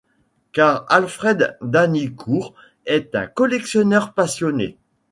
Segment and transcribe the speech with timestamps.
[0.51, 2.55] Car Alfred Danicourt
[2.87, 4.79] est un collectionneur passionné.